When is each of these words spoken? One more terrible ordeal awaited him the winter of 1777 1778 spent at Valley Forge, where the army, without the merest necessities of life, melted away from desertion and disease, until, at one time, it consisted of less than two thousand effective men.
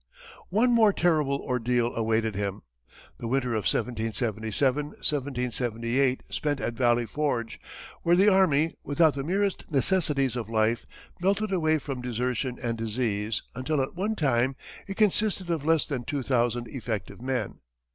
One 0.49 0.71
more 0.71 0.91
terrible 0.93 1.39
ordeal 1.41 1.93
awaited 1.95 2.33
him 2.33 2.63
the 3.19 3.27
winter 3.27 3.49
of 3.51 3.65
1777 3.65 4.85
1778 4.87 6.23
spent 6.27 6.59
at 6.59 6.73
Valley 6.73 7.05
Forge, 7.05 7.59
where 8.01 8.15
the 8.15 8.27
army, 8.27 8.73
without 8.83 9.13
the 9.13 9.23
merest 9.23 9.69
necessities 9.71 10.35
of 10.35 10.49
life, 10.49 10.87
melted 11.19 11.51
away 11.51 11.77
from 11.77 12.01
desertion 12.01 12.57
and 12.63 12.79
disease, 12.79 13.43
until, 13.53 13.79
at 13.79 13.93
one 13.93 14.15
time, 14.15 14.55
it 14.87 14.97
consisted 14.97 15.51
of 15.51 15.63
less 15.63 15.85
than 15.85 16.03
two 16.03 16.23
thousand 16.23 16.67
effective 16.69 17.21
men. 17.21 17.59